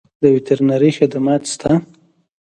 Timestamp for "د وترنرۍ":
0.21-0.91